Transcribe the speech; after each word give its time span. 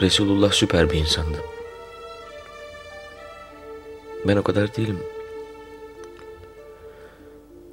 Resulullah 0.00 0.52
süper 0.52 0.90
bir 0.90 0.98
insandı. 0.98 1.38
Ben 4.28 4.36
o 4.36 4.42
kadar 4.42 4.76
değilim. 4.76 4.98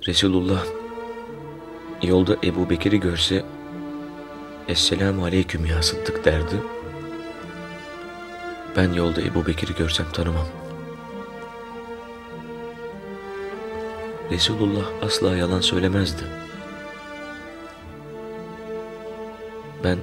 Resulullah 0.07 0.65
yolda 2.03 2.37
Ebu 2.43 2.69
Bekir'i 2.69 2.99
görse 2.99 3.45
Esselamu 4.67 5.25
Aleyküm 5.25 5.65
ya 5.65 5.83
Sıddık 5.83 6.25
derdi. 6.25 6.55
Ben 8.75 8.93
yolda 8.93 9.21
Ebu 9.21 9.47
Bekir'i 9.47 9.75
görsem 9.75 10.11
tanımam. 10.13 10.47
Resulullah 14.31 14.85
asla 15.01 15.37
yalan 15.37 15.61
söylemezdi. 15.61 16.23
Ben 19.83 19.97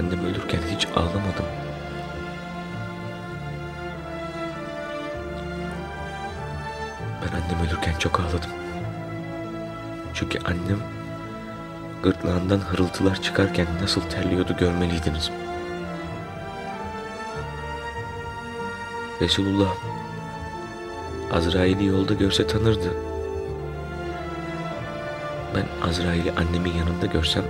annem 0.00 0.24
ölürken 0.24 0.60
hiç 0.70 0.86
ağlamadım. 0.96 1.46
Ben 7.22 7.36
annem 7.36 7.66
ölürken 7.66 7.94
çok 7.98 8.20
ağladım. 8.20 8.50
Çünkü 10.14 10.38
annem 10.38 10.78
gırtlağından 12.02 12.58
hırıltılar 12.58 13.22
çıkarken 13.22 13.66
nasıl 13.82 14.00
terliyordu 14.00 14.56
görmeliydiniz. 14.56 15.30
Resulullah 19.20 19.74
Azrail'i 21.32 21.84
yolda 21.84 22.14
görse 22.14 22.46
tanırdı. 22.46 22.94
Ben 25.54 25.88
Azrail'i 25.88 26.32
annemin 26.32 26.72
yanında 26.72 27.06
görsem 27.06 27.44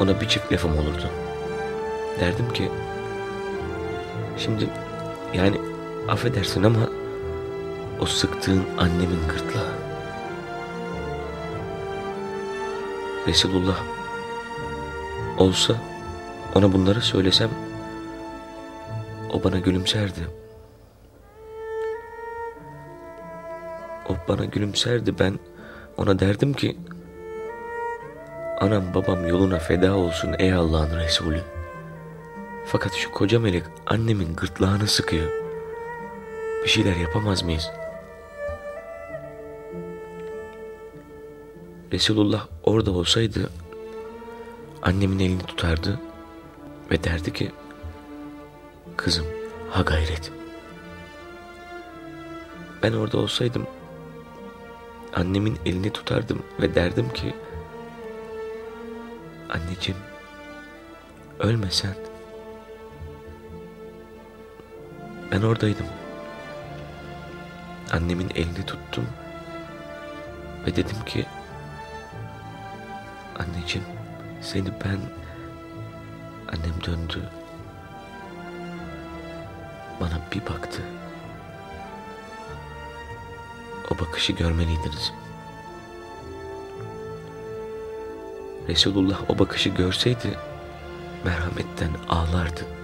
ona 0.00 0.20
bir 0.20 0.28
çift 0.28 0.52
lafım 0.52 0.78
olurdu. 0.78 1.27
Derdim 2.20 2.52
ki 2.52 2.70
şimdi 4.38 4.68
yani 5.34 5.60
affedersin 6.08 6.62
ama 6.62 6.88
o 8.00 8.06
sıktığın 8.06 8.62
annemin 8.78 9.28
gırtlağı. 9.28 9.72
Resulullah 13.26 13.78
olsa 15.38 15.74
ona 16.54 16.72
bunları 16.72 17.00
söylesem 17.00 17.50
o 19.32 19.44
bana 19.44 19.58
gülümserdi. 19.58 20.20
O 24.08 24.12
bana 24.28 24.44
gülümserdi 24.44 25.18
ben 25.18 25.38
ona 25.96 26.18
derdim 26.18 26.52
ki 26.52 26.78
anam 28.60 28.94
babam 28.94 29.28
yoluna 29.28 29.58
feda 29.58 29.96
olsun 29.96 30.34
ey 30.38 30.52
Allah'ın 30.54 30.98
Resulü. 30.98 31.40
Fakat 32.70 32.94
şu 32.94 33.10
koca 33.10 33.40
melek 33.40 33.64
annemin 33.86 34.34
gırtlağını 34.34 34.86
sıkıyor. 34.86 35.30
Bir 36.64 36.68
şeyler 36.68 36.96
yapamaz 36.96 37.42
mıyız? 37.42 37.70
Resulullah 41.92 42.46
orada 42.64 42.90
olsaydı 42.90 43.50
annemin 44.82 45.18
elini 45.18 45.42
tutardı 45.42 46.00
ve 46.90 47.04
derdi 47.04 47.32
ki 47.32 47.52
kızım 48.96 49.26
ha 49.70 49.82
gayret. 49.82 50.32
Ben 52.82 52.92
orada 52.92 53.18
olsaydım 53.18 53.66
annemin 55.14 55.58
elini 55.66 55.90
tutardım 55.90 56.42
ve 56.60 56.74
derdim 56.74 57.12
ki 57.12 57.34
anneciğim 59.48 60.00
ölmesen 61.38 62.07
ben 65.32 65.42
oradaydım. 65.42 65.86
Annemin 67.92 68.30
elini 68.34 68.66
tuttum 68.66 69.06
ve 70.66 70.76
dedim 70.76 71.04
ki 71.06 71.26
anneciğim 73.38 73.86
seni 74.40 74.68
ben 74.84 74.98
annem 76.48 76.84
döndü. 76.86 77.22
Bana 80.00 80.20
bir 80.34 80.40
baktı. 80.40 80.82
O 83.90 83.98
bakışı 83.98 84.32
görmeliydiniz. 84.32 85.12
Resulullah 88.68 89.30
o 89.30 89.38
bakışı 89.38 89.68
görseydi 89.68 90.38
merhametten 91.24 91.90
ağlardı 92.08 92.77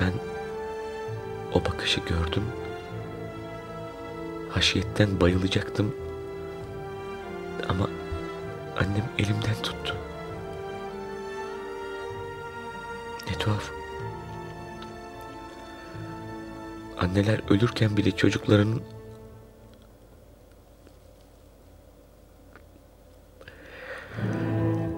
ben 0.00 0.12
o 1.52 1.64
bakışı 1.64 2.00
gördüm 2.00 2.44
haşiyetten 4.50 5.20
bayılacaktım 5.20 5.94
ama 7.68 7.88
Annem 8.80 9.04
elimden 9.18 9.62
tuttu. 9.62 9.96
Ne 13.30 13.38
tuhaf. 13.38 13.70
Anneler 16.98 17.40
ölürken 17.48 17.96
bile 17.96 18.10
çocuklarının 18.10 18.82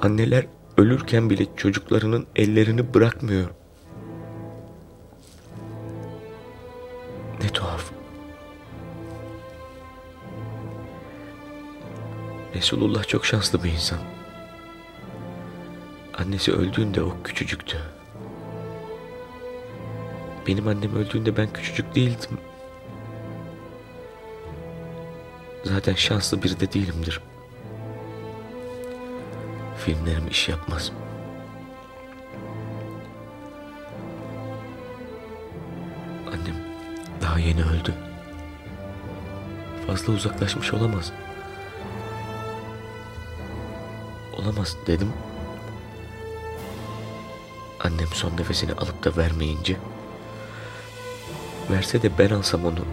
Anneler 0.03 0.47
ölürken 0.77 1.31
bile 1.31 1.47
çocuklarının 1.57 2.27
ellerini 2.37 2.95
bırakmıyor. 2.95 3.51
Ne 7.43 7.49
tuhaf. 7.49 7.91
Resulullah 12.55 13.09
çok 13.09 13.27
şanslı 13.27 13.65
bir 13.65 13.71
insan. 13.73 13.99
Annesi 16.19 16.53
öldüğünde 16.53 17.03
o 17.03 17.23
küçücüktü. 17.25 17.79
Benim 20.47 20.69
annem 20.69 20.97
öldüğünde 20.97 21.37
ben 21.37 21.53
küçücük 21.53 21.95
değildim. 21.95 22.39
Zaten 25.65 25.95
şanslı 25.95 26.43
biri 26.43 26.61
de 26.61 26.73
değilimdir. 26.73 27.21
Filmlerim 29.79 30.29
iş 30.29 30.49
yapmaz. 30.49 30.93
Yeni 37.43 37.65
öldü. 37.65 37.95
Fazla 39.87 40.13
uzaklaşmış 40.13 40.75
olamaz. 40.75 41.13
Olamaz 44.37 44.77
dedim. 44.87 45.13
Annem 47.81 48.09
son 48.15 48.37
nefesini 48.37 48.73
alıp 48.73 49.05
da 49.05 49.17
vermeyince 49.17 49.77
verse 51.71 52.03
de 52.03 52.19
ben 52.19 52.31
alsam 52.31 52.65
onu 52.65 52.85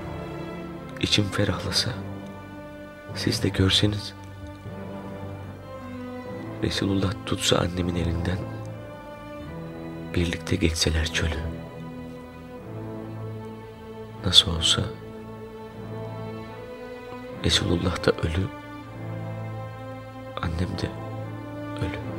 içim 1.01 1.29
ferahlasa 1.29 1.91
siz 3.15 3.43
de 3.43 3.49
görseniz 3.49 4.13
Resulullah 6.63 7.11
tutsa 7.25 7.57
annemin 7.57 7.95
elinden 7.95 8.37
birlikte 10.15 10.55
geçseler 10.55 11.13
çölü 11.13 11.39
nasıl 14.25 14.55
olsa 14.55 14.81
Resulullah 17.43 18.05
da 18.05 18.11
ölü 18.11 18.47
annem 20.41 20.77
de 20.77 20.89
ölü. 21.81 22.18